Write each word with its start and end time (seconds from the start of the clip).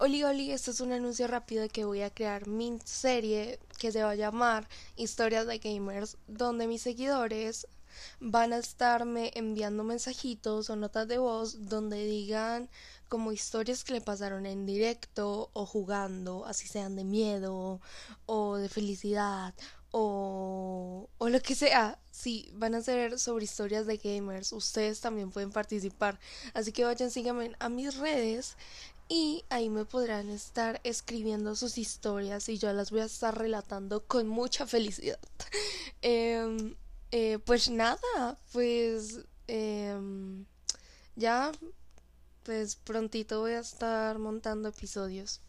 Oli 0.00 0.22
Oli, 0.22 0.52
esto 0.52 0.70
es 0.70 0.80
un 0.80 0.92
anuncio 0.92 1.26
rápido 1.26 1.62
de 1.62 1.70
que 1.70 1.84
voy 1.84 2.02
a 2.02 2.10
crear 2.14 2.46
mi 2.46 2.78
serie 2.84 3.58
que 3.78 3.90
se 3.90 4.04
va 4.04 4.10
a 4.10 4.14
llamar 4.14 4.68
Historias 4.94 5.44
de 5.48 5.58
Gamers, 5.58 6.18
donde 6.28 6.68
mis 6.68 6.82
seguidores 6.82 7.66
van 8.20 8.52
a 8.52 8.58
estarme 8.58 9.32
enviando 9.34 9.82
mensajitos 9.82 10.70
o 10.70 10.76
notas 10.76 11.08
de 11.08 11.18
voz 11.18 11.68
donde 11.68 12.04
digan 12.04 12.70
como 13.08 13.32
historias 13.32 13.82
que 13.82 13.94
le 13.94 14.00
pasaron 14.00 14.46
en 14.46 14.66
directo 14.66 15.50
o 15.52 15.66
jugando, 15.66 16.46
así 16.46 16.68
sean 16.68 16.94
de 16.94 17.02
miedo 17.02 17.80
o 18.26 18.56
de 18.56 18.68
felicidad 18.68 19.52
o, 19.90 21.08
o 21.18 21.28
lo 21.28 21.40
que 21.40 21.56
sea. 21.56 21.98
Sí, 22.12 22.50
van 22.54 22.74
a 22.74 22.82
ser 22.82 23.18
sobre 23.18 23.44
historias 23.44 23.86
de 23.86 23.96
gamers. 23.96 24.52
Ustedes 24.52 25.00
también 25.00 25.30
pueden 25.30 25.50
participar. 25.50 26.18
Así 26.52 26.72
que 26.72 26.84
vayan, 26.84 27.10
síganme 27.10 27.52
a 27.58 27.68
mis 27.68 27.96
redes 27.96 28.56
y 29.08 29.44
ahí 29.48 29.70
me 29.70 29.84
podrán 29.84 30.28
estar 30.28 30.80
escribiendo 30.84 31.56
sus 31.56 31.78
historias 31.78 32.48
y 32.48 32.58
yo 32.58 32.72
las 32.72 32.90
voy 32.90 33.00
a 33.00 33.04
estar 33.06 33.36
relatando 33.36 34.04
con 34.06 34.28
mucha 34.28 34.66
felicidad. 34.66 35.18
Em, 36.00 36.76
eh, 37.10 37.40
pues 37.44 37.70
nada, 37.70 38.38
pues 38.52 39.20
em, 39.48 40.44
ya, 41.16 41.50
pues 42.44 42.76
prontito 42.76 43.40
voy 43.40 43.52
a 43.52 43.60
estar 43.60 44.18
montando 44.18 44.68
episodios. 44.68 45.40